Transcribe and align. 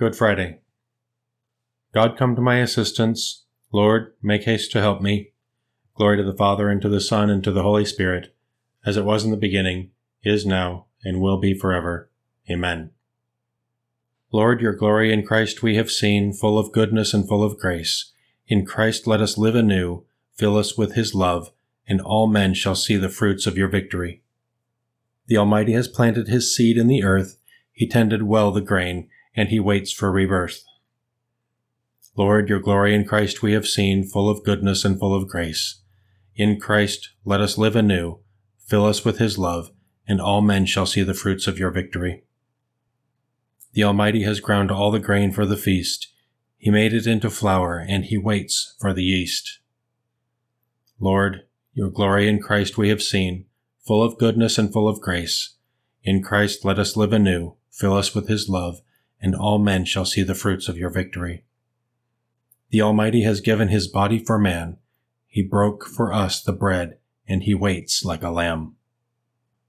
Good 0.00 0.16
Friday. 0.16 0.60
God 1.92 2.16
come 2.16 2.34
to 2.34 2.40
my 2.40 2.56
assistance. 2.60 3.44
Lord, 3.70 4.14
make 4.22 4.44
haste 4.44 4.72
to 4.72 4.80
help 4.80 5.02
me. 5.02 5.32
Glory 5.94 6.16
to 6.16 6.22
the 6.22 6.32
Father, 6.32 6.70
and 6.70 6.80
to 6.80 6.88
the 6.88 7.02
Son, 7.02 7.28
and 7.28 7.44
to 7.44 7.52
the 7.52 7.62
Holy 7.62 7.84
Spirit, 7.84 8.34
as 8.82 8.96
it 8.96 9.04
was 9.04 9.26
in 9.26 9.30
the 9.30 9.36
beginning, 9.36 9.90
is 10.22 10.46
now, 10.46 10.86
and 11.04 11.20
will 11.20 11.38
be 11.38 11.52
forever. 11.52 12.10
Amen. 12.50 12.92
Lord, 14.32 14.62
your 14.62 14.72
glory 14.72 15.12
in 15.12 15.22
Christ 15.22 15.62
we 15.62 15.76
have 15.76 15.90
seen, 15.90 16.32
full 16.32 16.58
of 16.58 16.72
goodness 16.72 17.12
and 17.12 17.28
full 17.28 17.44
of 17.44 17.58
grace. 17.58 18.12
In 18.48 18.64
Christ 18.64 19.06
let 19.06 19.20
us 19.20 19.36
live 19.36 19.54
anew, 19.54 20.06
fill 20.34 20.56
us 20.56 20.78
with 20.78 20.94
his 20.94 21.14
love, 21.14 21.50
and 21.86 22.00
all 22.00 22.26
men 22.26 22.54
shall 22.54 22.74
see 22.74 22.96
the 22.96 23.10
fruits 23.10 23.46
of 23.46 23.58
your 23.58 23.68
victory. 23.68 24.22
The 25.26 25.36
Almighty 25.36 25.74
has 25.74 25.88
planted 25.88 26.28
his 26.28 26.56
seed 26.56 26.78
in 26.78 26.86
the 26.86 27.04
earth, 27.04 27.36
he 27.70 27.86
tended 27.86 28.22
well 28.22 28.50
the 28.50 28.62
grain, 28.62 29.10
and 29.40 29.48
he 29.48 29.58
waits 29.58 29.90
for 29.90 30.12
rebirth. 30.12 30.64
Lord, 32.14 32.50
your 32.50 32.60
glory 32.60 32.94
in 32.94 33.06
Christ 33.06 33.42
we 33.42 33.54
have 33.54 33.66
seen, 33.66 34.04
full 34.04 34.28
of 34.28 34.44
goodness 34.44 34.84
and 34.84 34.98
full 34.98 35.14
of 35.14 35.30
grace. 35.30 35.80
In 36.36 36.60
Christ 36.60 37.08
let 37.24 37.40
us 37.40 37.56
live 37.56 37.74
anew, 37.74 38.18
fill 38.58 38.84
us 38.84 39.02
with 39.02 39.16
his 39.16 39.38
love, 39.38 39.70
and 40.06 40.20
all 40.20 40.42
men 40.42 40.66
shall 40.66 40.84
see 40.84 41.02
the 41.02 41.14
fruits 41.14 41.46
of 41.46 41.58
your 41.58 41.70
victory. 41.70 42.24
The 43.72 43.82
Almighty 43.82 44.24
has 44.24 44.40
ground 44.40 44.70
all 44.70 44.90
the 44.90 44.98
grain 44.98 45.32
for 45.32 45.46
the 45.46 45.56
feast. 45.56 46.08
He 46.58 46.70
made 46.70 46.92
it 46.92 47.06
into 47.06 47.30
flour, 47.30 47.78
and 47.78 48.04
he 48.04 48.18
waits 48.18 48.76
for 48.78 48.92
the 48.92 49.04
yeast. 49.04 49.60
Lord, 50.98 51.44
your 51.72 51.88
glory 51.88 52.28
in 52.28 52.42
Christ 52.42 52.76
we 52.76 52.90
have 52.90 53.02
seen, 53.02 53.46
full 53.86 54.02
of 54.02 54.18
goodness 54.18 54.58
and 54.58 54.70
full 54.70 54.86
of 54.86 55.00
grace. 55.00 55.56
In 56.02 56.22
Christ 56.22 56.62
let 56.62 56.78
us 56.78 56.94
live 56.94 57.14
anew, 57.14 57.54
fill 57.70 57.96
us 57.96 58.14
with 58.14 58.28
his 58.28 58.46
love, 58.46 58.82
and 59.20 59.34
all 59.34 59.58
men 59.58 59.84
shall 59.84 60.04
see 60.04 60.22
the 60.22 60.34
fruits 60.34 60.68
of 60.68 60.76
your 60.76 60.90
victory. 60.90 61.44
The 62.70 62.82
Almighty 62.82 63.22
has 63.22 63.40
given 63.40 63.68
his 63.68 63.88
body 63.88 64.18
for 64.18 64.38
man. 64.38 64.78
He 65.26 65.42
broke 65.42 65.86
for 65.86 66.12
us 66.12 66.42
the 66.42 66.52
bread, 66.52 66.98
and 67.26 67.42
he 67.42 67.54
waits 67.54 68.04
like 68.04 68.22
a 68.22 68.30
lamb. 68.30 68.76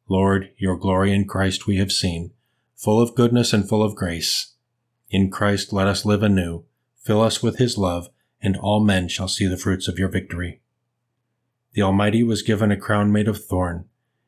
Lord, 0.08 0.52
your 0.58 0.78
glory 0.78 1.14
in 1.14 1.26
Christ 1.26 1.68
we 1.68 1.78
have 1.78 1.92
seen, 1.92 2.32
full 2.76 3.02
of 3.02 3.16
goodness 3.16 3.54
and 3.54 3.68
full 3.68 3.84
of 3.84 3.96
grace. 3.96 4.56
In 5.10 5.30
Christ 5.30 5.74
let 5.74 5.88
us 5.88 6.06
live 6.06 6.24
anew, 6.24 6.66
fill 6.98 7.22
us 7.22 7.42
with 7.42 7.58
his 7.58 7.78
love, 7.78 8.10
and 8.42 8.58
all 8.58 8.84
men 8.84 9.08
shall 9.08 9.28
see 9.28 9.48
the 9.48 9.58
fruits 9.58 9.88
of 9.88 10.00
your 10.00 10.10
victory. 10.10 10.62
The 11.74 11.82
Almighty 11.82 12.24
was 12.24 12.42
given 12.42 12.72
a 12.72 12.78
crown 12.78 13.12
made 13.12 13.28
of 13.28 13.44
thorn. 13.44 13.86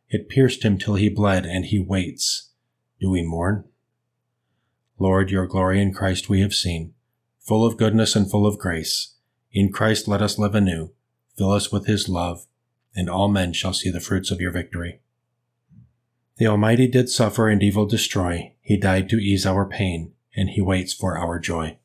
It 0.09 0.29
pierced 0.29 0.63
him 0.63 0.77
till 0.77 0.95
he 0.95 1.09
bled, 1.09 1.45
and 1.45 1.65
he 1.65 1.79
waits. 1.79 2.51
Do 2.99 3.09
we 3.09 3.21
mourn? 3.23 3.65
Lord, 4.99 5.31
your 5.31 5.47
glory 5.47 5.81
in 5.81 5.93
Christ 5.93 6.29
we 6.29 6.41
have 6.41 6.53
seen, 6.53 6.93
full 7.39 7.65
of 7.65 7.77
goodness 7.77 8.15
and 8.15 8.29
full 8.29 8.45
of 8.45 8.59
grace. 8.59 9.15
In 9.51 9.71
Christ 9.71 10.07
let 10.07 10.21
us 10.21 10.37
live 10.37 10.55
anew, 10.55 10.91
fill 11.37 11.51
us 11.51 11.71
with 11.71 11.87
his 11.87 12.07
love, 12.07 12.45
and 12.95 13.09
all 13.09 13.27
men 13.27 13.53
shall 13.53 13.73
see 13.73 13.89
the 13.89 13.99
fruits 13.99 14.31
of 14.31 14.39
your 14.39 14.51
victory. 14.51 14.99
The 16.37 16.47
Almighty 16.47 16.87
did 16.87 17.09
suffer 17.09 17.49
and 17.49 17.61
evil 17.61 17.85
destroy. 17.85 18.53
He 18.61 18.77
died 18.77 19.09
to 19.09 19.17
ease 19.17 19.45
our 19.45 19.65
pain, 19.67 20.13
and 20.35 20.49
he 20.49 20.61
waits 20.61 20.93
for 20.93 21.17
our 21.17 21.39
joy. 21.39 21.77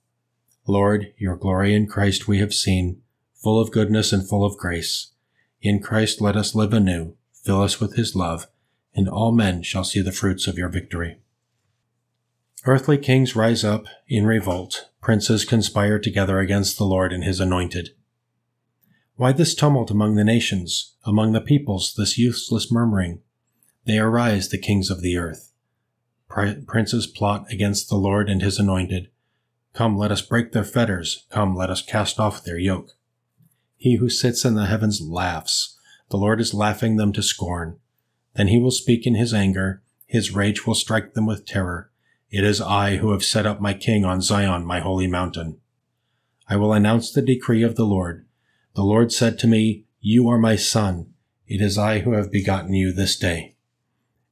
Lord, 0.67 1.13
your 1.17 1.37
glory 1.37 1.75
in 1.75 1.87
Christ 1.87 2.29
we 2.29 2.39
have 2.39 2.55
seen, 2.55 3.03
full 3.35 3.61
of 3.61 3.71
goodness 3.71 4.13
and 4.13 4.29
full 4.29 4.45
of 4.45 4.57
grace. 4.57 5.13
In 5.61 5.81
Christ 5.81 6.21
let 6.21 6.37
us 6.37 6.55
live 6.55 6.73
anew, 6.73 7.15
fill 7.33 7.63
us 7.63 7.81
with 7.81 7.97
his 7.97 8.15
love, 8.15 8.47
and 8.95 9.09
all 9.09 9.33
men 9.33 9.63
shall 9.63 9.85
see 9.85 10.03
the 10.03 10.13
fruits 10.13 10.47
of 10.47 10.59
your 10.59 10.69
victory. 10.69 11.19
Earthly 12.67 12.99
kings 12.99 13.37
rise 13.37 13.65
up 13.65 13.87
in 14.09 14.27
revolt, 14.27 14.91
princes 15.01 15.45
conspire 15.45 15.99
together 15.99 16.41
against 16.41 16.77
the 16.77 16.85
Lord 16.85 17.13
and 17.13 17.25
his 17.25 17.41
anointed. 17.41 17.91
Why 19.17 19.33
this 19.33 19.55
tumult 19.55 19.91
among 19.91 20.17
the 20.17 20.25
nations, 20.25 20.95
among 21.05 21.33
the 21.33 21.41
peoples, 21.41 21.95
this 21.97 22.19
useless 22.19 22.71
murmuring? 22.71 23.21
They 23.85 23.99
arise, 23.99 24.49
the 24.49 24.59
kings 24.59 24.91
of 24.91 25.03
the 25.03 25.17
earth. 25.17 25.53
Princes 26.29 27.07
plot 27.07 27.47
against 27.51 27.89
the 27.89 27.97
Lord 27.97 28.29
and 28.29 28.43
his 28.43 28.59
anointed. 28.59 29.09
Come, 29.73 29.97
let 29.97 30.13
us 30.13 30.21
break 30.21 30.53
their 30.53 30.65
fetters. 30.65 31.27
Come, 31.31 31.57
let 31.57 31.71
us 31.71 31.83
cast 31.83 32.21
off 32.21 32.45
their 32.45 32.59
yoke. 32.59 32.93
He 33.77 33.97
who 33.97 34.11
sits 34.11 34.45
in 34.45 34.55
the 34.55 34.67
heavens 34.67 35.01
laughs. 35.01 35.79
The 36.11 36.17
Lord 36.17 36.41
is 36.41 36.53
laughing 36.53 36.97
them 36.97 37.13
to 37.15 37.23
scorn. 37.23 37.79
Then 38.35 38.49
he 38.49 38.59
will 38.59 38.73
speak 38.73 39.07
in 39.07 39.15
his 39.15 39.33
anger. 39.33 39.83
His 40.07 40.35
rage 40.35 40.67
will 40.67 40.75
strike 40.75 41.15
them 41.15 41.27
with 41.27 41.47
terror. 41.47 41.91
It 42.31 42.45
is 42.45 42.61
I 42.61 42.97
who 42.97 43.13
have 43.13 43.25
set 43.25 43.47
up 43.47 43.61
my 43.61 43.73
king 43.73 44.05
on 44.05 44.21
Zion, 44.21 44.67
my 44.67 44.81
holy 44.81 45.07
mountain. 45.07 45.59
I 46.47 46.57
will 46.57 46.75
announce 46.75 47.11
the 47.11 47.23
decree 47.23 47.63
of 47.63 47.77
the 47.77 47.87
Lord. 47.87 48.27
The 48.75 48.83
Lord 48.83 49.13
said 49.13 49.39
to 49.39 49.47
me, 49.47 49.85
You 50.01 50.29
are 50.29 50.39
my 50.39 50.57
son. 50.57 51.15
It 51.47 51.63
is 51.63 51.79
I 51.79 52.01
who 52.01 52.13
have 52.13 52.31
begotten 52.31 52.75
you 52.75 52.93
this 52.93 53.17
day. 53.17 53.57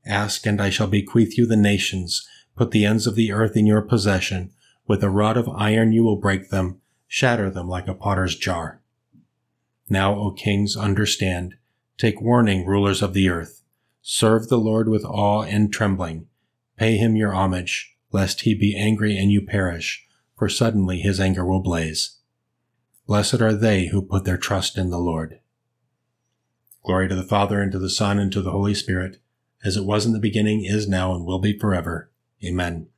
Ask, 0.05 0.47
and 0.47 0.61
I 0.61 0.69
shall 0.69 0.87
bequeath 0.87 1.39
you 1.39 1.47
the 1.47 1.57
nations. 1.57 2.29
Put 2.55 2.71
the 2.71 2.85
ends 2.85 3.07
of 3.07 3.15
the 3.15 3.33
earth 3.33 3.57
in 3.57 3.67
your 3.67 3.83
possession. 3.83 4.53
With 4.87 5.03
a 5.03 5.11
rod 5.11 5.37
of 5.39 5.49
iron 5.49 5.93
you 5.93 6.05
will 6.05 6.17
break 6.17 6.51
them, 6.51 6.81
shatter 7.09 7.51
them 7.51 7.69
like 7.69 7.89
a 7.89 7.95
potter's 7.95 8.37
jar. 8.37 8.83
Now, 9.89 10.15
O 10.15 10.33
kings, 10.33 10.77
understand. 10.77 11.55
Take 11.97 12.21
warning, 12.21 12.67
rulers 12.67 13.01
of 13.01 13.15
the 13.15 13.29
earth. 13.31 13.63
Serve 14.03 14.49
the 14.49 14.59
Lord 14.59 14.89
with 14.89 15.05
awe 15.05 15.43
and 15.43 15.73
trembling. 15.73 16.29
Pay 16.77 16.97
him 16.97 17.17
your 17.17 17.35
homage, 17.35 17.97
lest 18.13 18.43
he 18.43 18.55
be 18.55 18.77
angry 18.77 19.17
and 19.17 19.31
you 19.31 19.41
perish, 19.41 20.07
for 20.37 20.49
suddenly 20.49 21.01
his 21.01 21.19
anger 21.19 21.45
will 21.45 21.61
blaze. 21.61 22.19
Blessed 23.07 23.41
are 23.41 23.55
they 23.55 23.87
who 23.87 24.03
put 24.03 24.25
their 24.25 24.37
trust 24.37 24.77
in 24.77 24.91
the 24.91 24.99
Lord. 24.99 25.41
Glory 26.85 27.09
to 27.09 27.15
the 27.15 27.23
Father, 27.23 27.61
and 27.63 27.73
to 27.73 27.79
the 27.79 27.91
Son, 27.91 28.19
and 28.19 28.33
to 28.33 28.43
the 28.43 28.51
Holy 28.51 28.75
Spirit, 28.75 29.21
as 29.65 29.77
it 29.77 29.85
was 29.85 30.07
in 30.07 30.13
the 30.13 30.19
beginning, 30.19 30.65
is 30.65 30.89
now, 30.89 31.15
and 31.15 31.25
will 31.25 31.39
be 31.39 31.59
forever. 31.59 32.11
Amen. 32.45 32.89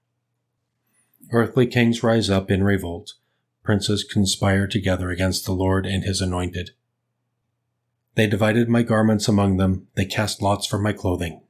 Earthly 1.33 1.67
kings 1.67 2.03
rise 2.03 2.29
up 2.29 2.51
in 2.51 2.65
revolt. 2.65 3.15
Princes 3.63 4.03
conspire 4.03 4.67
together 4.67 5.11
against 5.11 5.45
the 5.45 5.53
Lord 5.53 5.87
and 5.87 6.05
his 6.05 6.21
anointed. 6.21 6.71
They 8.15 8.27
divided 8.27 8.69
my 8.69 8.83
garments 8.83 9.29
among 9.29 9.59
them. 9.59 9.89
They 9.95 10.05
cast 10.05 10.43
lots 10.43 10.67
for 10.67 10.79
my 10.79 10.93
clothing. 10.93 11.43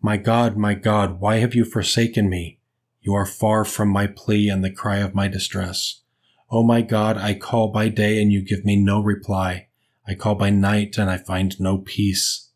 My 0.00 0.16
God, 0.16 0.56
my 0.56 0.74
God, 0.74 1.20
why 1.20 1.38
have 1.38 1.56
you 1.56 1.64
forsaken 1.64 2.30
me? 2.30 2.60
You 3.00 3.14
are 3.14 3.26
far 3.26 3.64
from 3.64 3.88
my 3.88 4.06
plea 4.06 4.48
and 4.48 4.62
the 4.62 4.70
cry 4.70 4.98
of 4.98 5.14
my 5.14 5.26
distress. 5.26 6.02
O 6.50 6.62
my 6.62 6.82
God, 6.82 7.16
I 7.16 7.34
call 7.34 7.72
by 7.72 7.88
day 7.88 8.22
and 8.22 8.32
you 8.32 8.40
give 8.40 8.64
me 8.64 8.76
no 8.76 9.02
reply. 9.02 9.66
I 10.06 10.14
call 10.14 10.36
by 10.36 10.50
night 10.50 10.98
and 10.98 11.10
I 11.10 11.16
find 11.16 11.58
no 11.60 11.78
peace. 11.78 12.50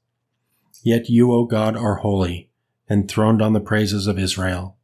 Yet 0.85 1.09
you, 1.09 1.33
O 1.33 1.45
God, 1.45 1.77
are 1.77 1.97
holy, 1.97 2.51
enthroned 2.89 3.43
on 3.43 3.55
the 3.55 3.61
praises 3.61 4.07
of 4.07 4.21
Israel. 4.21 4.77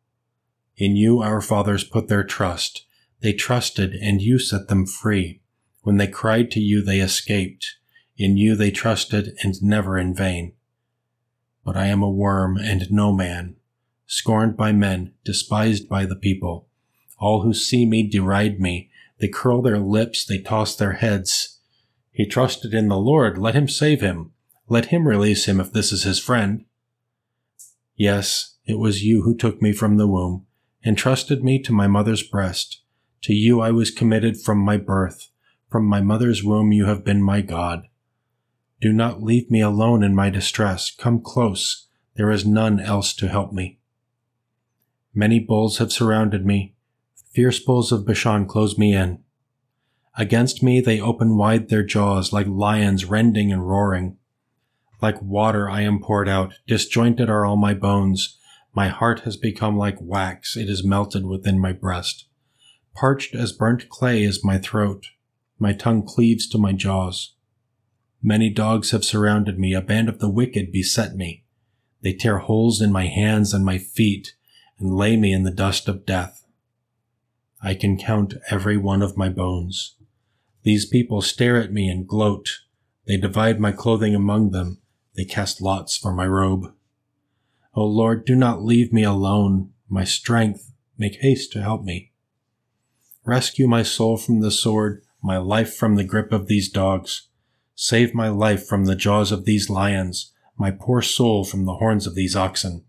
In 0.76 0.96
you 0.96 1.22
our 1.22 1.40
fathers 1.40 1.84
put 1.84 2.08
their 2.08 2.24
trust. 2.24 2.86
They 3.20 3.32
trusted 3.32 3.94
and 3.94 4.20
you 4.20 4.40
set 4.40 4.66
them 4.66 4.84
free. 4.84 5.42
When 5.82 5.96
they 5.96 6.08
cried 6.08 6.50
to 6.52 6.60
you, 6.60 6.82
they 6.82 7.00
escaped. 7.00 7.76
In 8.16 8.36
you 8.36 8.56
they 8.56 8.72
trusted 8.72 9.36
and 9.44 9.62
never 9.62 9.96
in 9.96 10.12
vain 10.12 10.54
but 11.68 11.76
I 11.76 11.88
am 11.88 12.02
a 12.02 12.08
worm 12.08 12.56
and 12.56 12.90
no 12.90 13.12
man, 13.12 13.56
scorned 14.06 14.56
by 14.56 14.72
men, 14.72 15.12
despised 15.22 15.86
by 15.86 16.06
the 16.06 16.16
people. 16.16 16.66
All 17.18 17.42
who 17.42 17.52
see 17.52 17.84
me 17.84 18.08
deride 18.08 18.58
me. 18.58 18.88
They 19.20 19.28
curl 19.28 19.60
their 19.60 19.78
lips, 19.78 20.24
they 20.24 20.38
toss 20.38 20.74
their 20.74 20.94
heads. 20.94 21.58
He 22.10 22.24
trusted 22.24 22.72
in 22.72 22.88
the 22.88 22.96
Lord, 22.96 23.36
let 23.36 23.54
him 23.54 23.68
save 23.68 24.00
him. 24.00 24.32
Let 24.66 24.86
him 24.86 25.06
release 25.06 25.44
him 25.44 25.60
if 25.60 25.70
this 25.70 25.92
is 25.92 26.04
his 26.04 26.18
friend. 26.18 26.64
Yes, 27.94 28.56
it 28.64 28.78
was 28.78 29.04
you 29.04 29.24
who 29.24 29.36
took 29.36 29.60
me 29.60 29.74
from 29.74 29.98
the 29.98 30.06
womb, 30.06 30.46
entrusted 30.82 31.44
me 31.44 31.60
to 31.64 31.72
my 31.74 31.86
mother's 31.86 32.22
breast. 32.22 32.80
To 33.24 33.34
you 33.34 33.60
I 33.60 33.72
was 33.72 33.90
committed 33.90 34.40
from 34.40 34.56
my 34.56 34.78
birth. 34.78 35.28
From 35.70 35.84
my 35.84 36.00
mother's 36.00 36.42
womb 36.42 36.72
you 36.72 36.86
have 36.86 37.04
been 37.04 37.22
my 37.22 37.42
God. 37.42 37.88
Do 38.80 38.92
not 38.92 39.22
leave 39.22 39.50
me 39.50 39.60
alone 39.60 40.04
in 40.04 40.14
my 40.14 40.30
distress. 40.30 40.90
Come 40.90 41.20
close. 41.20 41.88
There 42.14 42.30
is 42.30 42.46
none 42.46 42.78
else 42.78 43.12
to 43.14 43.28
help 43.28 43.52
me. 43.52 43.78
Many 45.14 45.40
bulls 45.40 45.78
have 45.78 45.92
surrounded 45.92 46.46
me. 46.46 46.74
Fierce 47.32 47.58
bulls 47.58 47.90
of 47.90 48.06
Bashan 48.06 48.46
close 48.46 48.78
me 48.78 48.94
in. 48.94 49.18
Against 50.16 50.62
me 50.62 50.80
they 50.80 51.00
open 51.00 51.36
wide 51.36 51.68
their 51.68 51.84
jaws 51.84 52.32
like 52.32 52.46
lions 52.46 53.04
rending 53.04 53.52
and 53.52 53.68
roaring. 53.68 54.16
Like 55.00 55.22
water 55.22 55.68
I 55.68 55.82
am 55.82 56.00
poured 56.00 56.28
out. 56.28 56.54
Disjointed 56.66 57.28
are 57.28 57.44
all 57.44 57.56
my 57.56 57.74
bones. 57.74 58.38
My 58.74 58.88
heart 58.88 59.20
has 59.20 59.36
become 59.36 59.76
like 59.76 59.98
wax. 60.00 60.56
It 60.56 60.68
is 60.68 60.84
melted 60.84 61.24
within 61.24 61.58
my 61.58 61.72
breast. 61.72 62.26
Parched 62.94 63.34
as 63.34 63.52
burnt 63.52 63.88
clay 63.88 64.22
is 64.22 64.44
my 64.44 64.58
throat. 64.58 65.06
My 65.58 65.72
tongue 65.72 66.04
cleaves 66.04 66.48
to 66.48 66.58
my 66.58 66.72
jaws. 66.72 67.34
Many 68.22 68.50
dogs 68.50 68.90
have 68.90 69.04
surrounded 69.04 69.58
me. 69.58 69.74
A 69.74 69.80
band 69.80 70.08
of 70.08 70.18
the 70.18 70.28
wicked 70.28 70.72
beset 70.72 71.14
me. 71.14 71.44
They 72.02 72.12
tear 72.12 72.38
holes 72.38 72.80
in 72.80 72.92
my 72.92 73.06
hands 73.06 73.52
and 73.52 73.64
my 73.64 73.78
feet 73.78 74.34
and 74.78 74.94
lay 74.94 75.16
me 75.16 75.32
in 75.32 75.44
the 75.44 75.50
dust 75.50 75.88
of 75.88 76.06
death. 76.06 76.44
I 77.60 77.74
can 77.74 77.98
count 77.98 78.34
every 78.50 78.76
one 78.76 79.02
of 79.02 79.16
my 79.16 79.28
bones. 79.28 79.96
These 80.62 80.86
people 80.86 81.22
stare 81.22 81.56
at 81.60 81.72
me 81.72 81.88
and 81.88 82.06
gloat. 82.06 82.48
They 83.06 83.16
divide 83.16 83.60
my 83.60 83.72
clothing 83.72 84.14
among 84.14 84.50
them. 84.50 84.78
They 85.16 85.24
cast 85.24 85.60
lots 85.60 85.96
for 85.96 86.12
my 86.12 86.26
robe. 86.26 86.72
O 87.74 87.84
Lord, 87.84 88.24
do 88.24 88.34
not 88.34 88.62
leave 88.62 88.92
me 88.92 89.02
alone. 89.02 89.72
My 89.88 90.04
strength, 90.04 90.72
make 90.96 91.20
haste 91.20 91.52
to 91.52 91.62
help 91.62 91.82
me. 91.82 92.12
Rescue 93.24 93.66
my 93.66 93.82
soul 93.82 94.16
from 94.16 94.40
the 94.40 94.50
sword, 94.50 95.02
my 95.22 95.38
life 95.38 95.74
from 95.74 95.96
the 95.96 96.04
grip 96.04 96.32
of 96.32 96.46
these 96.46 96.68
dogs. 96.68 97.28
Save 97.80 98.12
my 98.12 98.28
life 98.28 98.66
from 98.66 98.86
the 98.86 98.96
jaws 98.96 99.30
of 99.30 99.44
these 99.44 99.70
lions, 99.70 100.32
my 100.56 100.72
poor 100.72 101.00
soul 101.00 101.44
from 101.44 101.64
the 101.64 101.76
horns 101.76 102.08
of 102.08 102.16
these 102.16 102.34
oxen. 102.34 102.84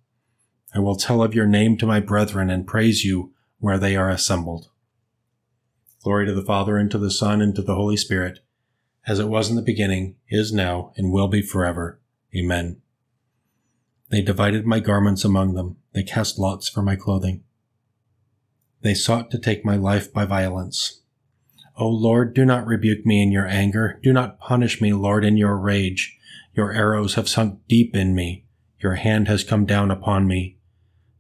I 0.74 0.80
will 0.80 0.96
tell 0.96 1.22
of 1.22 1.36
your 1.36 1.46
name 1.46 1.78
to 1.78 1.86
my 1.86 2.00
brethren 2.00 2.50
and 2.50 2.66
praise 2.66 3.06
you 3.06 3.32
where 3.60 3.78
they 3.78 3.96
are 3.96 4.10
assembled. 4.10 4.72
Glory 6.04 6.26
to 6.26 6.34
the 6.34 6.42
Father, 6.42 6.76
and 6.76 6.90
to 6.90 6.98
the 6.98 7.12
Son, 7.12 7.40
and 7.40 7.54
to 7.54 7.62
the 7.62 7.76
Holy 7.76 7.98
Spirit, 7.98 8.40
as 9.06 9.20
it 9.20 9.30
was 9.30 9.48
in 9.48 9.56
the 9.56 9.62
beginning, 9.62 10.16
is 10.28 10.52
now, 10.52 10.92
and 10.98 11.12
will 11.12 11.28
be 11.28 11.44
forever. 11.44 12.00
Amen. 12.36 12.82
They 14.10 14.24
divided 14.24 14.66
my 14.66 14.80
garments 14.80 15.24
among 15.24 15.54
them. 15.54 15.78
They 15.94 16.02
cast 16.02 16.40
lots 16.40 16.68
for 16.68 16.82
my 16.82 16.96
clothing. 16.96 17.44
They 18.82 18.96
sought 18.96 19.30
to 19.30 19.38
take 19.38 19.64
my 19.64 19.76
life 19.76 20.12
by 20.12 20.26
violence. 20.26 20.99
O 21.80 21.88
Lord, 21.88 22.34
do 22.34 22.44
not 22.44 22.68
rebuke 22.68 23.06
me 23.06 23.24
in 23.24 23.32
your 23.32 23.48
anger. 23.48 24.02
Do 24.04 24.12
not 24.12 24.38
punish 24.38 24.82
me, 24.82 24.92
Lord, 24.92 25.24
in 25.24 25.38
your 25.38 25.58
rage. 25.58 26.18
Your 26.54 26.74
arrows 26.74 27.14
have 27.14 27.30
sunk 27.30 27.62
deep 27.70 27.96
in 27.96 28.14
me. 28.14 28.46
Your 28.80 28.96
hand 28.96 29.30
has 29.30 29.46
come 29.46 29.66
down 29.66 29.90
upon 29.90 30.28
me. 30.28 30.58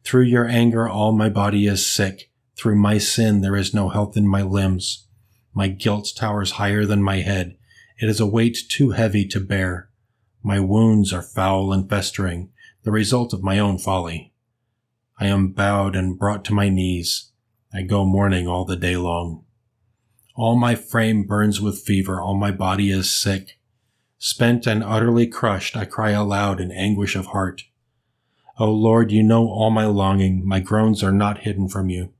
Through 0.04 0.24
your 0.24 0.46
anger, 0.46 0.86
all 0.86 1.14
my 1.14 1.30
body 1.30 1.66
is 1.66 1.86
sick. 1.86 2.30
Through 2.58 2.76
my 2.76 2.98
sin, 2.98 3.40
there 3.40 3.56
is 3.56 3.74
no 3.74 3.88
health 3.88 4.18
in 4.18 4.28
my 4.28 4.42
limbs. 4.42 5.08
My 5.54 5.70
guilt 5.70 6.12
towers 6.18 6.52
higher 6.52 6.86
than 6.86 7.02
my 7.02 7.22
head. 7.22 7.58
It 7.98 8.10
is 8.10 8.20
a 8.20 8.26
weight 8.26 8.58
too 8.70 8.92
heavy 8.92 9.26
to 9.28 9.40
bear. 9.40 9.90
My 10.44 10.60
wounds 10.60 11.14
are 11.14 11.22
foul 11.22 11.72
and 11.72 11.90
festering, 11.90 12.52
the 12.84 12.92
result 12.92 13.32
of 13.32 13.44
my 13.44 13.60
own 13.60 13.78
folly. 13.78 14.34
I 15.18 15.28
am 15.28 15.54
bowed 15.54 15.96
and 15.96 16.20
brought 16.20 16.44
to 16.46 16.54
my 16.54 16.68
knees. 16.68 17.32
I 17.74 17.84
go 17.84 18.04
mourning 18.04 18.46
all 18.46 18.66
the 18.66 18.76
day 18.76 18.98
long. 18.98 19.46
All 20.40 20.56
my 20.56 20.74
frame 20.74 21.24
burns 21.24 21.60
with 21.60 21.82
fever, 21.82 22.22
all 22.22 22.34
my 22.34 22.50
body 22.50 22.92
is 22.92 23.12
sick. 23.12 23.60
Spent 24.20 24.66
and 24.66 24.82
utterly 24.82 25.28
crushed, 25.28 25.76
I 25.76 25.84
cry 25.84 26.12
aloud 26.12 26.62
in 26.62 26.72
anguish 26.72 27.18
of 27.18 27.26
heart. 27.26 27.64
O 28.58 28.72
Lord, 28.72 29.12
you 29.12 29.22
know 29.22 29.50
all 29.50 29.70
my 29.70 29.86
longing, 29.86 30.48
my 30.48 30.62
groans 30.62 31.04
are 31.04 31.12
not 31.12 31.40
hidden 31.40 31.68
from 31.68 31.90
you. 31.90 32.14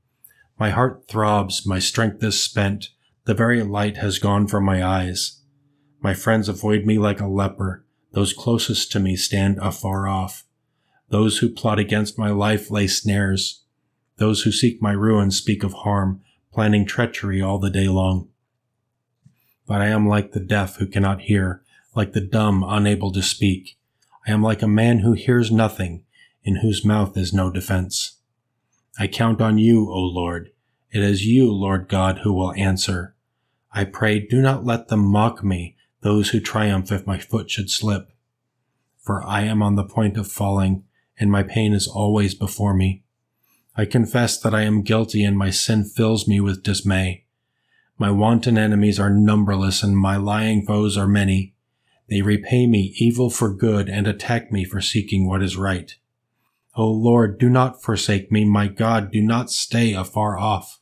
My 0.58 0.68
heart 0.68 1.08
throbs, 1.08 1.64
my 1.64 1.78
strength 1.78 2.22
is 2.22 2.44
spent, 2.44 2.90
the 3.24 3.32
very 3.32 3.62
light 3.62 3.96
has 3.96 4.18
gone 4.18 4.46
from 4.46 4.66
my 4.66 4.84
eyes. 4.84 5.40
My 6.02 6.12
friends 6.12 6.46
avoid 6.46 6.84
me 6.84 6.98
like 6.98 7.22
a 7.22 7.26
leper, 7.26 7.86
those 8.12 8.34
closest 8.34 8.92
to 8.92 9.00
me 9.00 9.16
stand 9.16 9.56
afar 9.62 10.06
off. 10.06 10.44
Those 11.08 11.38
who 11.38 11.48
plot 11.48 11.78
against 11.78 12.18
my 12.18 12.28
life 12.28 12.70
lay 12.70 12.86
snares. 12.86 13.64
Those 14.18 14.42
who 14.42 14.52
seek 14.52 14.82
my 14.82 14.92
ruin 14.92 15.30
speak 15.30 15.64
of 15.64 15.72
harm, 15.72 16.20
planning 16.52 16.84
treachery 16.84 17.40
all 17.40 17.58
the 17.58 17.70
day 17.70 17.88
long. 17.88 18.28
But 19.66 19.80
I 19.80 19.86
am 19.88 20.08
like 20.08 20.32
the 20.32 20.40
deaf 20.40 20.76
who 20.76 20.86
cannot 20.86 21.22
hear, 21.22 21.62
like 21.94 22.12
the 22.12 22.20
dumb 22.20 22.64
unable 22.66 23.12
to 23.12 23.22
speak. 23.22 23.78
I 24.26 24.32
am 24.32 24.42
like 24.42 24.62
a 24.62 24.68
man 24.68 25.00
who 25.00 25.12
hears 25.12 25.50
nothing, 25.50 26.04
in 26.42 26.56
whose 26.56 26.84
mouth 26.84 27.16
is 27.16 27.32
no 27.32 27.50
defense. 27.50 28.18
I 28.98 29.06
count 29.06 29.40
on 29.40 29.58
you, 29.58 29.90
O 29.90 29.98
Lord. 29.98 30.50
It 30.92 31.02
is 31.02 31.24
you, 31.24 31.52
Lord 31.52 31.88
God, 31.88 32.18
who 32.18 32.32
will 32.32 32.52
answer. 32.54 33.14
I 33.72 33.84
pray, 33.84 34.18
do 34.18 34.42
not 34.42 34.64
let 34.64 34.88
them 34.88 35.04
mock 35.04 35.44
me, 35.44 35.76
those 36.00 36.30
who 36.30 36.40
triumph 36.40 36.90
if 36.90 37.06
my 37.06 37.18
foot 37.18 37.50
should 37.50 37.70
slip. 37.70 38.10
For 38.98 39.22
I 39.22 39.42
am 39.42 39.62
on 39.62 39.76
the 39.76 39.84
point 39.84 40.16
of 40.16 40.26
falling, 40.26 40.84
and 41.18 41.30
my 41.30 41.42
pain 41.42 41.72
is 41.72 41.86
always 41.86 42.34
before 42.34 42.74
me. 42.74 43.04
I 43.80 43.86
confess 43.86 44.38
that 44.38 44.52
I 44.52 44.64
am 44.64 44.82
guilty 44.82 45.24
and 45.24 45.38
my 45.38 45.48
sin 45.48 45.84
fills 45.84 46.28
me 46.28 46.38
with 46.38 46.62
dismay. 46.62 47.24
My 47.96 48.10
wanton 48.10 48.58
enemies 48.58 49.00
are 49.00 49.08
numberless 49.08 49.82
and 49.82 49.96
my 49.96 50.18
lying 50.18 50.66
foes 50.66 50.98
are 50.98 51.08
many. 51.08 51.54
They 52.06 52.20
repay 52.20 52.66
me 52.66 52.92
evil 52.98 53.30
for 53.30 53.54
good 53.54 53.88
and 53.88 54.06
attack 54.06 54.52
me 54.52 54.66
for 54.66 54.82
seeking 54.82 55.26
what 55.26 55.42
is 55.42 55.56
right. 55.56 55.94
O 56.74 56.90
Lord, 56.90 57.38
do 57.38 57.48
not 57.48 57.82
forsake 57.82 58.30
me. 58.30 58.44
My 58.44 58.66
God, 58.66 59.10
do 59.10 59.22
not 59.22 59.50
stay 59.50 59.94
afar 59.94 60.36
off. 60.36 60.78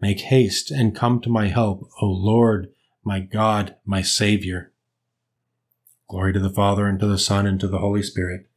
Make 0.00 0.18
haste 0.18 0.72
and 0.72 0.96
come 0.96 1.20
to 1.20 1.30
my 1.30 1.46
help, 1.46 1.88
O 2.02 2.06
Lord, 2.06 2.72
my 3.04 3.20
God, 3.20 3.76
my 3.86 4.02
Savior. 4.02 4.72
Glory 6.08 6.32
to 6.32 6.40
the 6.40 6.50
Father, 6.50 6.88
and 6.88 6.98
to 6.98 7.06
the 7.06 7.18
Son, 7.18 7.46
and 7.46 7.60
to 7.60 7.68
the 7.68 7.78
Holy 7.78 8.02
Spirit, 8.02 8.48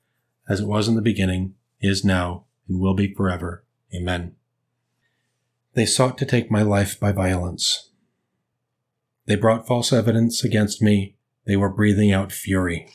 as 0.50 0.60
it 0.60 0.68
was 0.68 0.88
in 0.88 0.96
the 0.96 1.04
beginning, 1.04 1.54
is 1.80 2.04
now, 2.04 2.46
and 2.68 2.80
will 2.80 2.94
be 2.94 3.14
forever. 3.14 3.64
Amen. 3.94 4.36
They 5.74 5.86
sought 5.86 6.18
to 6.20 6.26
take 6.26 6.52
my 6.52 6.62
life 6.62 7.00
by 7.00 7.12
violence. 7.12 7.92
They 9.26 9.36
brought 9.36 9.68
false 9.68 9.92
evidence 9.92 10.44
against 10.44 10.82
me. 10.82 11.16
They 11.46 11.56
were 11.56 11.70
breathing 11.70 12.12
out 12.12 12.32
fury. 12.32 12.88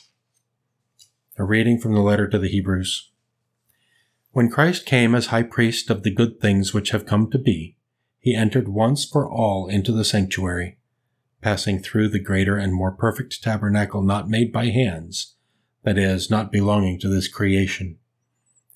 A 1.36 1.44
reading 1.44 1.78
from 1.78 1.94
the 1.94 2.00
letter 2.00 2.28
to 2.28 2.38
the 2.38 2.48
Hebrews. 2.48 3.10
When 4.32 4.50
Christ 4.50 4.86
came 4.86 5.14
as 5.14 5.26
high 5.26 5.42
priest 5.42 5.90
of 5.90 6.02
the 6.02 6.14
good 6.14 6.40
things 6.40 6.74
which 6.74 6.90
have 6.90 7.06
come 7.06 7.30
to 7.30 7.38
be, 7.38 7.76
he 8.20 8.34
entered 8.34 8.68
once 8.68 9.04
for 9.04 9.28
all 9.28 9.68
into 9.68 9.92
the 9.92 10.04
sanctuary, 10.04 10.78
passing 11.40 11.80
through 11.80 12.08
the 12.08 12.18
greater 12.18 12.56
and 12.56 12.74
more 12.74 12.92
perfect 12.92 13.42
tabernacle 13.42 14.02
not 14.02 14.28
made 14.28 14.52
by 14.52 14.66
hands, 14.66 15.34
that 15.82 15.96
is, 15.96 16.30
not 16.30 16.52
belonging 16.52 16.98
to 17.00 17.08
this 17.08 17.28
creation 17.28 17.98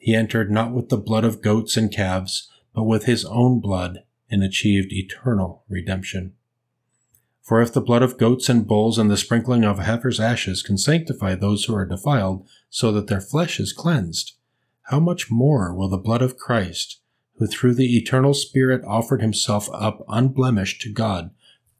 he 0.02 0.16
entered 0.16 0.50
not 0.50 0.72
with 0.72 0.88
the 0.88 0.96
blood 0.96 1.22
of 1.22 1.40
goats 1.40 1.76
and 1.76 1.92
calves, 1.92 2.50
but 2.74 2.82
with 2.82 3.04
his 3.04 3.24
own 3.24 3.60
blood, 3.60 4.00
and 4.28 4.42
achieved 4.42 4.92
eternal 4.92 5.62
redemption. 5.68 6.32
For 7.40 7.62
if 7.62 7.72
the 7.72 7.80
blood 7.80 8.02
of 8.02 8.18
goats 8.18 8.48
and 8.48 8.66
bulls 8.66 8.98
and 8.98 9.08
the 9.08 9.16
sprinkling 9.16 9.62
of 9.62 9.78
heifer's 9.78 10.18
ashes 10.18 10.60
can 10.60 10.76
sanctify 10.76 11.36
those 11.36 11.64
who 11.64 11.76
are 11.76 11.86
defiled, 11.86 12.48
so 12.68 12.90
that 12.90 13.06
their 13.06 13.20
flesh 13.20 13.60
is 13.60 13.72
cleansed, 13.72 14.32
how 14.90 14.98
much 14.98 15.30
more 15.30 15.72
will 15.72 15.88
the 15.88 15.98
blood 15.98 16.20
of 16.20 16.36
Christ, 16.36 17.00
who 17.36 17.46
through 17.46 17.76
the 17.76 17.96
eternal 17.96 18.34
Spirit 18.34 18.82
offered 18.84 19.22
himself 19.22 19.68
up 19.72 20.04
unblemished 20.08 20.80
to 20.80 20.92
God, 20.92 21.30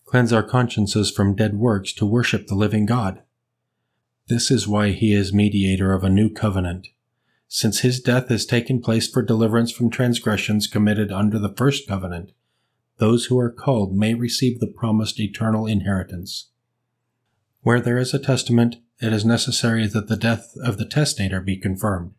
cleanse 0.05 0.33
our 0.33 0.45
consciences 0.45 1.11
from 1.11 1.35
dead 1.35 1.57
works 1.57 1.93
to 1.95 2.07
worship 2.07 2.47
the 2.47 2.55
living 2.55 2.87
God? 2.87 3.23
This 4.29 4.49
is 4.49 4.69
why 4.69 4.91
he 4.91 5.13
is 5.13 5.33
mediator 5.33 5.93
of 5.93 6.05
a 6.05 6.09
new 6.09 6.31
covenant 6.31 6.87
since 7.55 7.81
his 7.81 8.01
death 8.01 8.31
has 8.31 8.47
taken 8.47 8.81
place 8.81 9.07
for 9.07 9.21
deliverance 9.21 9.71
from 9.71 9.91
transgressions 9.91 10.67
committed 10.67 11.13
under 11.13 11.39
the 11.39 11.53
first 11.55 11.87
covenant, 11.87 12.33
those 12.97 13.27
who 13.27 13.39
are 13.39 13.51
called 13.51 13.95
may 13.95 14.15
receive 14.15 14.59
the 14.59 14.67
promised 14.67 15.21
eternal 15.21 15.67
inheritance. 15.67 16.49
Where 17.61 17.79
there 17.79 17.99
is 17.99 18.15
a 18.15 18.19
testament, 18.19 18.77
it 19.01 19.13
is 19.13 19.27
necessary 19.27 19.87
that 19.87 20.09
the 20.09 20.17
death 20.17 20.55
of 20.65 20.79
the 20.79 20.87
testator 20.87 21.43
be 21.43 21.59
confirmed. 21.59 22.13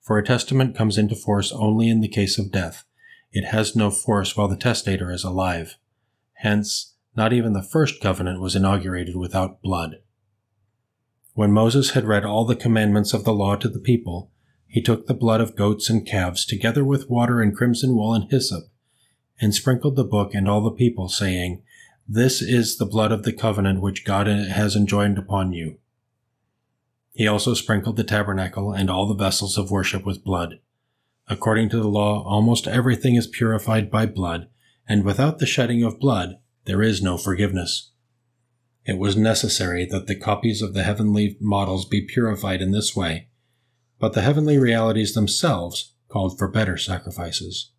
For 0.00 0.16
a 0.16 0.24
testament 0.24 0.74
comes 0.74 0.96
into 0.96 1.14
force 1.14 1.52
only 1.52 1.90
in 1.90 2.00
the 2.00 2.08
case 2.08 2.38
of 2.38 2.50
death. 2.50 2.84
It 3.32 3.44
has 3.44 3.76
no 3.76 3.90
force 3.90 4.34
while 4.34 4.48
the 4.48 4.56
testator 4.56 5.12
is 5.12 5.24
alive. 5.24 5.76
Hence, 6.36 6.94
not 7.14 7.34
even 7.34 7.52
the 7.52 7.62
first 7.62 8.00
covenant 8.00 8.40
was 8.40 8.56
inaugurated 8.56 9.14
without 9.14 9.60
blood. 9.60 9.96
When 11.34 11.52
Moses 11.52 11.90
had 11.90 12.06
read 12.06 12.24
all 12.24 12.46
the 12.46 12.56
commandments 12.56 13.12
of 13.12 13.24
the 13.24 13.34
law 13.34 13.56
to 13.56 13.68
the 13.68 13.78
people, 13.78 14.30
he 14.74 14.82
took 14.82 15.06
the 15.06 15.14
blood 15.14 15.40
of 15.40 15.54
goats 15.54 15.88
and 15.88 16.04
calves, 16.04 16.44
together 16.44 16.84
with 16.84 17.08
water 17.08 17.40
and 17.40 17.56
crimson 17.56 17.94
wool 17.94 18.12
and 18.12 18.28
hyssop, 18.28 18.64
and 19.40 19.54
sprinkled 19.54 19.94
the 19.94 20.02
book 20.02 20.34
and 20.34 20.48
all 20.48 20.60
the 20.60 20.72
people, 20.72 21.08
saying, 21.08 21.62
This 22.08 22.42
is 22.42 22.76
the 22.76 22.84
blood 22.84 23.12
of 23.12 23.22
the 23.22 23.32
covenant 23.32 23.80
which 23.80 24.04
God 24.04 24.26
has 24.26 24.74
enjoined 24.74 25.16
upon 25.16 25.52
you. 25.52 25.78
He 27.12 27.28
also 27.28 27.54
sprinkled 27.54 27.96
the 27.96 28.02
tabernacle 28.02 28.72
and 28.72 28.90
all 28.90 29.06
the 29.06 29.14
vessels 29.14 29.56
of 29.56 29.70
worship 29.70 30.04
with 30.04 30.24
blood. 30.24 30.58
According 31.28 31.68
to 31.68 31.76
the 31.76 31.86
law, 31.86 32.24
almost 32.24 32.66
everything 32.66 33.14
is 33.14 33.28
purified 33.28 33.92
by 33.92 34.06
blood, 34.06 34.48
and 34.88 35.04
without 35.04 35.38
the 35.38 35.46
shedding 35.46 35.84
of 35.84 36.00
blood, 36.00 36.38
there 36.64 36.82
is 36.82 37.00
no 37.00 37.16
forgiveness. 37.16 37.92
It 38.84 38.98
was 38.98 39.16
necessary 39.16 39.86
that 39.92 40.08
the 40.08 40.18
copies 40.18 40.62
of 40.62 40.74
the 40.74 40.82
heavenly 40.82 41.36
models 41.40 41.84
be 41.84 42.04
purified 42.04 42.60
in 42.60 42.72
this 42.72 42.96
way 42.96 43.28
but 43.98 44.12
the 44.12 44.22
heavenly 44.22 44.58
realities 44.58 45.14
themselves 45.14 45.94
called 46.08 46.38
for 46.38 46.48
better 46.48 46.76
sacrifices. 46.76 47.70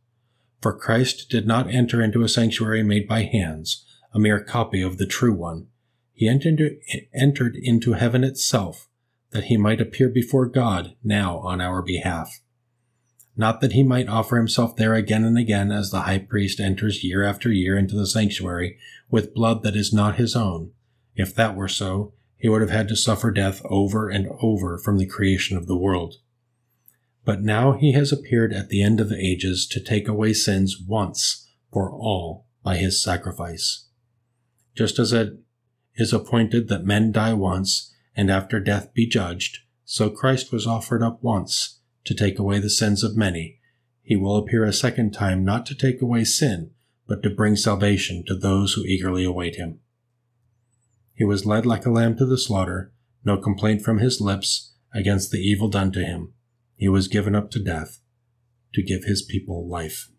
For 0.62 0.74
Christ 0.74 1.30
did 1.30 1.46
not 1.46 1.70
enter 1.70 2.02
into 2.02 2.24
a 2.24 2.30
sanctuary 2.30 2.84
made 2.84 3.08
by 3.08 3.24
hands, 3.24 3.86
a 4.14 4.20
mere 4.20 4.40
copy 4.44 4.82
of 4.82 4.98
the 4.98 5.06
true 5.06 5.34
one. 5.34 5.68
He 6.14 6.28
entered 6.28 7.56
into 7.56 7.94
heaven 7.94 8.24
itself, 8.24 8.88
that 9.32 9.46
he 9.46 9.58
might 9.58 9.82
appear 9.82 10.08
before 10.10 10.48
God 10.48 10.96
now 11.04 11.40
on 11.40 11.60
our 11.60 11.82
behalf. 11.82 12.40
not 13.38 13.62
that 13.62 13.74
he 13.74 13.84
might 13.84 14.08
offer 14.08 14.38
himself 14.38 14.76
there 14.76 14.94
again 14.94 15.24
and 15.24 15.38
again 15.38 15.72
as 15.72 15.92
the 15.92 16.02
high 16.02 16.20
priest 16.20 16.60
enters 16.60 17.04
year 17.04 17.24
after 17.24 17.52
year 17.52 17.78
into 17.78 17.96
the 17.96 18.08
sanctuary 18.08 18.78
with 19.10 19.34
blood 19.34 19.62
that 19.64 19.76
is 19.76 19.94
not 19.94 20.16
his 20.16 20.36
own. 20.36 20.72
If 21.16 21.36
that 21.36 21.56
were 21.56 21.68
so, 21.68 22.14
he 22.38 22.50
would 22.50 22.62
have 22.62 22.70
had 22.70 22.88
to 22.88 22.96
suffer 22.96 23.32
death 23.32 23.62
over 23.66 24.10
and 24.10 24.28
over 24.42 24.78
from 24.78 24.98
the 24.98 25.06
creation 25.06 25.58
of 25.58 25.68
the 25.68 25.78
world. 25.78 26.16
But 27.24 27.42
now 27.42 27.74
he 27.74 27.94
has 27.94 28.12
appeared 28.12 28.54
at 28.54 28.70
the 28.70 28.84
end 28.84 29.02
of 29.02 29.10
the 29.10 29.20
ages 29.20 29.66
to 29.68 29.80
take 29.80 30.08
away 30.08 30.34
sins 30.34 30.78
once 30.80 31.50
for 31.72 31.92
all 31.92 32.46
by 32.64 32.78
his 32.78 33.02
sacrifice. 33.02 33.88
Just 34.76 35.00
as 35.00 35.12
it 35.12 35.40
is 35.96 36.14
appointed 36.14 36.68
that 36.68 36.86
men 36.86 37.12
die 37.12 37.34
once 37.34 37.94
and 38.16 38.30
after 38.30 38.60
death 38.60 38.94
be 38.94 39.08
judged, 39.08 39.60
so 39.84 40.10
Christ 40.10 40.52
was 40.52 40.68
offered 40.68 41.02
up 41.02 41.24
once 41.24 41.80
to 42.06 42.14
take 42.14 42.38
away 42.38 42.60
the 42.60 42.70
sins 42.70 43.04
of 43.04 43.18
many. 43.18 43.60
He 44.04 44.16
will 44.16 44.38
appear 44.38 44.64
a 44.64 44.74
second 44.74 45.12
time 45.12 45.44
not 45.44 45.66
to 45.68 45.76
take 45.76 46.02
away 46.02 46.24
sin, 46.24 46.72
but 47.08 47.24
to 47.24 47.30
bring 47.30 47.56
salvation 47.56 48.24
to 48.28 48.36
those 48.36 48.74
who 48.74 48.84
eagerly 48.84 49.24
await 49.24 49.56
him. 49.56 49.80
He 51.16 51.24
was 51.24 51.46
led 51.46 51.66
like 51.66 51.86
a 51.86 51.92
lamb 51.92 52.18
to 52.18 52.26
the 52.26 52.38
slaughter, 52.38 52.92
no 53.24 53.38
complaint 53.38 53.82
from 53.82 54.00
his 54.00 54.20
lips 54.20 54.74
against 54.94 55.32
the 55.32 55.40
evil 55.40 55.70
done 55.70 55.92
to 55.94 56.04
him. 56.04 56.34
He 56.76 56.90
was 56.90 57.08
given 57.08 57.34
up 57.34 57.50
to 57.52 57.64
death 57.64 58.02
to 58.74 58.84
give 58.84 59.06
his 59.06 59.22
people 59.22 59.68
life. 59.68 60.10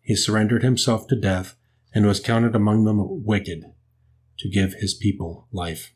He 0.00 0.14
surrendered 0.14 0.62
himself 0.62 1.08
to 1.08 1.20
death 1.20 1.56
and 1.92 2.06
was 2.06 2.20
counted 2.20 2.54
among 2.54 2.84
them 2.84 3.24
wicked 3.24 3.64
to 4.38 4.48
give 4.48 4.74
his 4.74 4.94
people 4.94 5.48
life. 5.52 5.92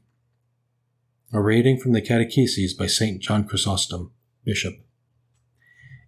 A 1.32 1.40
reading 1.40 1.78
from 1.78 1.92
the 1.92 2.02
Catechesis 2.02 2.76
by 2.76 2.86
St. 2.86 3.22
John 3.22 3.46
Chrysostom, 3.46 4.12
Bishop. 4.44 4.74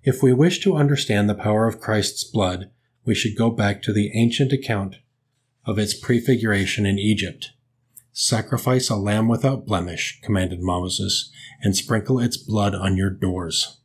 If 0.02 0.22
we 0.22 0.32
wish 0.32 0.60
to 0.60 0.76
understand 0.76 1.28
the 1.28 1.34
power 1.34 1.66
of 1.66 1.80
Christ's 1.80 2.24
blood, 2.24 2.70
we 3.04 3.14
should 3.14 3.36
go 3.36 3.50
back 3.50 3.82
to 3.82 3.92
the 3.92 4.10
ancient 4.14 4.52
account 4.52 4.96
of 5.64 5.78
its 5.78 5.94
prefiguration 5.94 6.86
in 6.86 6.98
Egypt. 6.98 7.52
Sacrifice 8.20 8.90
a 8.90 8.96
lamb 8.96 9.28
without 9.28 9.64
blemish, 9.64 10.20
commanded 10.22 10.60
Moses, 10.60 11.30
and 11.62 11.76
sprinkle 11.76 12.18
its 12.18 12.36
blood 12.36 12.74
on 12.74 12.96
your 12.96 13.10
doors. 13.10 13.78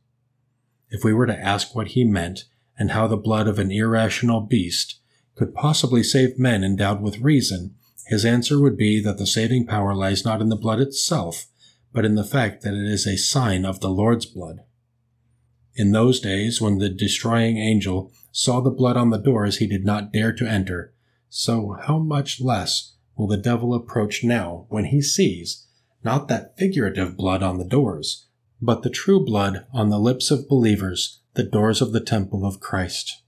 If 0.89 1.03
we 1.03 1.13
were 1.13 1.27
to 1.27 1.37
ask 1.37 1.75
what 1.75 1.89
he 1.89 2.03
meant, 2.03 2.45
and 2.75 2.89
how 2.89 3.05
the 3.05 3.15
blood 3.15 3.47
of 3.47 3.59
an 3.59 3.69
irrational 3.69 4.41
beast 4.41 4.99
could 5.35 5.53
possibly 5.53 6.01
save 6.01 6.39
men 6.39 6.63
endowed 6.63 6.99
with 6.99 7.19
reason, 7.19 7.75
his 8.07 8.25
answer 8.25 8.59
would 8.59 8.75
be 8.75 8.99
that 9.01 9.19
the 9.19 9.27
saving 9.27 9.67
power 9.67 9.93
lies 9.93 10.25
not 10.25 10.41
in 10.41 10.49
the 10.49 10.55
blood 10.55 10.79
itself, 10.79 11.45
but 11.93 12.03
in 12.03 12.15
the 12.15 12.23
fact 12.23 12.63
that 12.63 12.73
it 12.73 12.91
is 12.91 13.05
a 13.05 13.17
sign 13.17 13.63
of 13.63 13.81
the 13.81 13.91
Lord's 13.91 14.25
blood. 14.25 14.61
In 15.75 15.91
those 15.91 16.19
days, 16.19 16.59
when 16.59 16.79
the 16.79 16.89
destroying 16.89 17.59
angel 17.59 18.11
saw 18.31 18.61
the 18.61 18.71
blood 18.71 18.97
on 18.97 19.11
the 19.11 19.19
doors, 19.19 19.57
he 19.57 19.67
did 19.67 19.85
not 19.85 20.11
dare 20.11 20.33
to 20.33 20.49
enter. 20.49 20.91
So 21.29 21.77
how 21.79 21.99
much 21.99 22.41
less 22.41 22.93
will 23.15 23.27
the 23.27 23.37
devil 23.37 23.73
approach 23.73 24.23
now 24.23 24.65
when 24.69 24.85
he 24.85 25.01
sees 25.01 25.67
not 26.03 26.27
that 26.27 26.57
figurative 26.57 27.15
blood 27.15 27.41
on 27.41 27.57
the 27.57 27.65
doors, 27.65 28.27
but 28.61 28.81
the 28.81 28.89
true 28.89 29.23
blood 29.23 29.65
on 29.73 29.89
the 29.89 29.99
lips 29.99 30.31
of 30.31 30.47
believers, 30.47 31.21
the 31.33 31.43
doors 31.43 31.81
of 31.81 31.91
the 31.91 31.99
temple 31.99 32.45
of 32.45 32.59
Christ. 32.59 33.23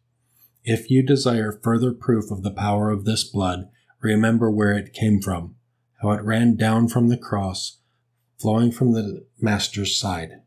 If 0.63 0.89
you 0.89 1.03
desire 1.03 1.59
further 1.63 1.91
proof 1.91 2.31
of 2.31 2.43
the 2.43 2.51
power 2.51 2.89
of 2.89 3.05
this 3.05 3.23
blood, 3.23 3.69
remember 4.01 4.49
where 4.49 4.73
it 4.73 4.93
came 4.93 5.21
from, 5.21 5.55
how 6.01 6.11
it 6.11 6.23
ran 6.23 6.55
down 6.55 6.87
from 6.87 7.07
the 7.07 7.17
cross, 7.17 7.79
flowing 8.39 8.71
from 8.71 8.93
the 8.93 9.25
Master's 9.39 9.97
side. 9.97 10.41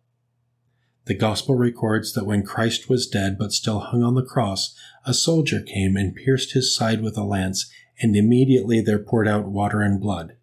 The 1.07 1.15
Gospel 1.15 1.55
records 1.55 2.13
that 2.13 2.27
when 2.27 2.45
Christ 2.45 2.91
was 2.91 3.07
dead 3.07 3.39
but 3.39 3.53
still 3.53 3.81
hung 3.81 4.03
on 4.03 4.15
the 4.15 4.23
cross, 4.23 4.75
a 5.07 5.15
soldier 5.15 5.63
came 5.63 5.97
and 5.97 6.15
pierced 6.15 6.53
his 6.53 6.75
side 6.75 7.01
with 7.01 7.17
a 7.17 7.25
lance 7.25 7.71
and 8.01 8.17
immediately 8.17 8.81
there 8.81 8.99
poured 8.99 9.29
out 9.29 9.49
water 9.49 9.81
and 9.81 10.01
blood. 10.01 10.37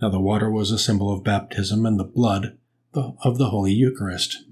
Now 0.00 0.08
the 0.08 0.20
water 0.20 0.50
was 0.50 0.70
a 0.70 0.78
symbol 0.78 1.12
of 1.12 1.24
baptism, 1.24 1.84
and 1.84 1.98
the 1.98 2.04
blood 2.04 2.56
of 2.94 3.38
the 3.38 3.50
Holy 3.50 3.72
Eucharist. 3.72 4.44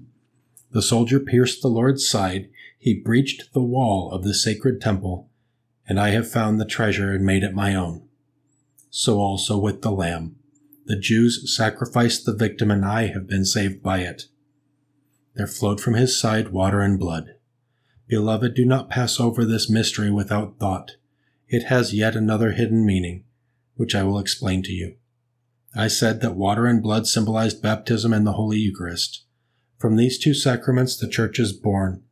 The 0.71 0.81
soldier 0.81 1.19
pierced 1.19 1.61
the 1.61 1.69
Lord's 1.69 2.07
side, 2.07 2.49
he 2.77 2.93
breached 2.93 3.53
the 3.53 3.63
wall 3.63 4.11
of 4.11 4.23
the 4.23 4.33
sacred 4.33 4.79
temple, 4.79 5.29
and 5.87 5.99
I 5.99 6.09
have 6.09 6.29
found 6.29 6.59
the 6.59 6.65
treasure 6.65 7.13
and 7.13 7.25
made 7.25 7.43
it 7.43 7.53
my 7.53 7.73
own. 7.73 8.07
So 8.89 9.19
also 9.19 9.57
with 9.57 9.81
the 9.81 9.91
Lamb. 9.91 10.35
The 10.85 10.97
Jews 10.97 11.53
sacrificed 11.55 12.25
the 12.25 12.35
victim, 12.35 12.71
and 12.71 12.85
I 12.85 13.07
have 13.07 13.27
been 13.27 13.45
saved 13.45 13.81
by 13.81 13.99
it. 13.99 14.23
There 15.35 15.47
flowed 15.47 15.81
from 15.81 15.95
his 15.95 16.17
side 16.17 16.49
water 16.49 16.81
and 16.81 16.99
blood. 16.99 17.35
Beloved, 18.07 18.53
do 18.53 18.65
not 18.65 18.89
pass 18.89 19.19
over 19.19 19.43
this 19.43 19.69
mystery 19.69 20.09
without 20.09 20.59
thought 20.59 20.91
it 21.47 21.63
has 21.63 21.93
yet 21.93 22.15
another 22.15 22.51
hidden 22.51 22.85
meaning, 22.85 23.23
which 23.75 23.95
I 23.95 24.03
will 24.03 24.19
explain 24.19 24.63
to 24.63 24.71
you. 24.71 24.95
I 25.75 25.87
said 25.87 26.21
that 26.21 26.35
water 26.35 26.65
and 26.65 26.81
blood 26.81 27.07
symbolized 27.07 27.61
baptism 27.61 28.13
and 28.13 28.25
the 28.25 28.33
Holy 28.33 28.57
Eucharist. 28.57 29.25
From 29.77 29.95
these 29.95 30.17
two 30.17 30.33
sacraments, 30.33 30.97
the 30.97 31.07
Church 31.07 31.39
is 31.39 31.53
born. 31.53 32.03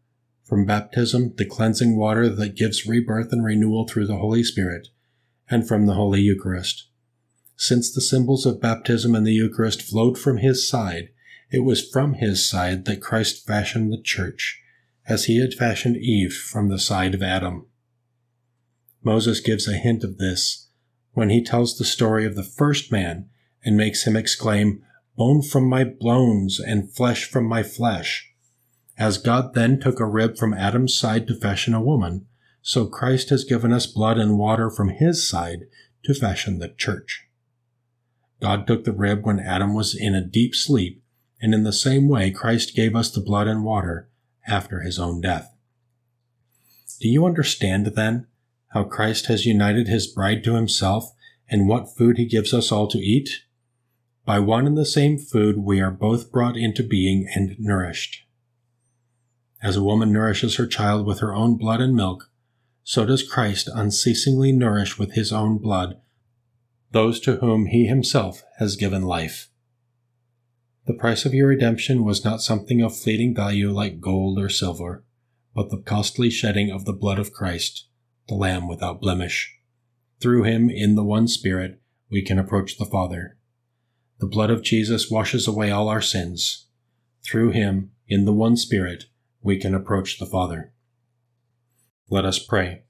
From 0.43 0.65
baptism, 0.65 1.33
the 1.37 1.45
cleansing 1.45 1.97
water 1.97 2.29
that 2.29 2.55
gives 2.55 2.85
rebirth 2.85 3.31
and 3.31 3.43
renewal 3.43 3.87
through 3.87 4.05
the 4.05 4.17
Holy 4.17 4.43
Spirit, 4.43 4.89
and 5.49 5.67
from 5.67 5.85
the 5.87 5.95
Holy 5.95 6.21
Eucharist. 6.21 6.87
Since 7.57 7.91
the 7.91 8.01
symbols 8.01 8.45
of 8.45 8.61
baptism 8.61 9.15
and 9.15 9.25
the 9.25 9.33
Eucharist 9.33 9.81
flowed 9.81 10.17
from 10.17 10.37
his 10.37 10.67
side, 10.67 11.09
it 11.49 11.59
was 11.59 11.87
from 11.87 12.15
his 12.15 12.47
side 12.47 12.85
that 12.85 13.01
Christ 13.01 13.47
fashioned 13.47 13.91
the 13.91 14.01
Church, 14.01 14.61
as 15.07 15.25
he 15.25 15.39
had 15.39 15.53
fashioned 15.53 15.97
Eve 15.97 16.33
from 16.33 16.69
the 16.69 16.79
side 16.79 17.15
of 17.15 17.23
Adam. 17.23 17.65
Moses 19.05 19.39
gives 19.39 19.67
a 19.67 19.77
hint 19.77 20.03
of 20.03 20.17
this 20.17 20.67
when 21.13 21.29
he 21.29 21.43
tells 21.43 21.77
the 21.77 21.85
story 21.85 22.25
of 22.25 22.35
the 22.35 22.43
first 22.43 22.91
man 22.91 23.29
and 23.63 23.77
makes 23.77 24.05
him 24.05 24.15
exclaim, 24.15 24.83
Bone 25.15 25.43
from 25.43 25.69
my 25.69 25.83
bones 25.83 26.59
and 26.59 26.91
flesh 26.91 27.29
from 27.29 27.45
my 27.45 27.61
flesh. 27.63 28.33
As 28.97 29.19
God 29.19 29.53
then 29.53 29.79
took 29.79 29.99
a 29.99 30.05
rib 30.05 30.37
from 30.37 30.53
Adam's 30.53 30.97
side 30.97 31.27
to 31.27 31.35
fashion 31.35 31.73
a 31.73 31.81
woman, 31.81 32.25
so 32.61 32.87
Christ 32.87 33.29
has 33.29 33.43
given 33.43 33.71
us 33.71 33.85
blood 33.85 34.17
and 34.17 34.39
water 34.39 34.71
from 34.71 34.89
his 34.89 35.25
side 35.29 35.67
to 36.03 36.13
fashion 36.15 36.57
the 36.57 36.69
church. 36.69 37.27
God 38.41 38.65
took 38.65 38.85
the 38.85 38.91
rib 38.91 39.23
when 39.23 39.39
Adam 39.39 39.75
was 39.75 39.95
in 39.95 40.15
a 40.15 40.25
deep 40.25 40.55
sleep, 40.55 41.03
and 41.39 41.53
in 41.53 41.63
the 41.63 41.71
same 41.71 42.09
way 42.09 42.31
Christ 42.31 42.75
gave 42.75 42.95
us 42.95 43.11
the 43.11 43.21
blood 43.21 43.47
and 43.47 43.63
water 43.63 44.09
after 44.47 44.81
his 44.81 44.97
own 44.97 45.21
death. 45.21 45.55
Do 46.99 47.07
you 47.07 47.25
understand 47.25 47.85
then 47.85 48.27
how 48.75 48.83
Christ 48.83 49.27
has 49.27 49.45
united 49.45 49.87
his 49.87 50.05
bride 50.05 50.43
to 50.43 50.55
himself, 50.55 51.13
and 51.47 51.65
what 51.65 51.95
food 51.95 52.17
he 52.17 52.25
gives 52.25 52.53
us 52.53 52.73
all 52.73 52.89
to 52.89 52.97
eat? 52.97 53.29
By 54.25 54.39
one 54.39 54.67
and 54.67 54.77
the 54.77 54.85
same 54.85 55.17
food 55.17 55.59
we 55.59 55.79
are 55.79 55.91
both 55.91 56.29
brought 56.29 56.57
into 56.57 56.83
being 56.83 57.25
and 57.33 57.55
nourished. 57.57 58.25
As 59.63 59.77
a 59.77 59.83
woman 59.83 60.11
nourishes 60.11 60.57
her 60.57 60.67
child 60.67 61.07
with 61.07 61.21
her 61.21 61.33
own 61.33 61.55
blood 61.55 61.79
and 61.79 61.95
milk, 61.95 62.29
so 62.83 63.05
does 63.05 63.23
Christ 63.23 63.69
unceasingly 63.73 64.51
nourish 64.51 64.99
with 64.99 65.13
his 65.13 65.31
own 65.31 65.57
blood 65.57 66.01
those 66.91 67.19
to 67.21 67.37
whom 67.37 67.65
he 67.65 67.87
himself 67.87 68.43
has 68.57 68.77
given 68.77 69.01
life. 69.01 69.49
The 70.85 70.93
price 70.93 71.25
of 71.25 71.33
your 71.33 71.47
redemption 71.47 72.05
was 72.05 72.23
not 72.23 72.41
something 72.41 72.81
of 72.81 72.95
fleeting 72.95 73.35
value 73.35 73.71
like 73.71 73.99
gold 73.99 74.39
or 74.39 74.47
silver, 74.47 75.03
but 75.53 75.71
the 75.71 75.81
costly 75.81 76.29
shedding 76.29 76.71
of 76.71 76.85
the 76.85 76.93
blood 76.93 77.19
of 77.19 77.33
Christ 77.33 77.87
the 78.27 78.35
Lamb 78.35 78.67
without 78.67 79.01
blemish. 79.01 79.57
Through 80.19 80.43
him, 80.43 80.69
in 80.69 80.95
the 80.95 81.03
one 81.03 81.27
Spirit, 81.27 81.81
we 82.09 82.21
can 82.21 82.39
approach 82.39 82.77
the 82.77 82.85
Father. 82.85 83.37
The 84.19 84.27
blood 84.27 84.49
of 84.49 84.63
Jesus 84.63 85.11
washes 85.11 85.47
away 85.47 85.71
all 85.71 85.89
our 85.89 86.01
sins. 86.01 86.67
Through 87.23 87.51
him, 87.51 87.91
in 88.07 88.25
the 88.25 88.33
one 88.33 88.55
Spirit, 88.55 89.05
we 89.41 89.57
can 89.57 89.75
approach 89.75 90.17
the 90.17 90.25
Father. 90.25 90.73
Let 92.09 92.25
us 92.25 92.39
pray. 92.39 92.83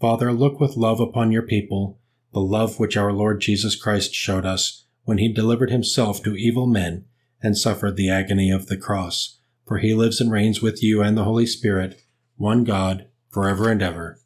Father, 0.00 0.32
look 0.32 0.60
with 0.60 0.76
love 0.76 1.00
upon 1.00 1.32
your 1.32 1.42
people, 1.42 2.00
the 2.32 2.40
love 2.40 2.78
which 2.78 2.96
our 2.96 3.12
Lord 3.12 3.40
Jesus 3.40 3.76
Christ 3.76 4.14
showed 4.14 4.44
us 4.44 4.86
when 5.04 5.18
he 5.18 5.32
delivered 5.32 5.70
himself 5.70 6.22
to 6.22 6.36
evil 6.36 6.66
men 6.66 7.04
and 7.42 7.56
suffered 7.56 7.96
the 7.96 8.10
agony 8.10 8.50
of 8.50 8.66
the 8.66 8.76
cross. 8.76 9.38
For 9.66 9.78
he 9.78 9.94
lives 9.94 10.20
and 10.20 10.30
reigns 10.30 10.62
with 10.62 10.82
you 10.82 11.02
and 11.02 11.16
the 11.16 11.24
Holy 11.24 11.46
Spirit, 11.46 12.02
one 12.36 12.64
God, 12.64 13.08
forever 13.30 13.70
and 13.70 13.82
ever. 13.82 14.20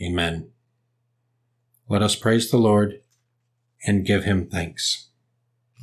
Amen. 0.00 0.50
Let 1.88 2.02
us 2.02 2.16
praise 2.16 2.50
the 2.50 2.58
Lord 2.58 3.00
and 3.86 4.04
give 4.04 4.24
him 4.24 4.46
thanks. 4.46 5.08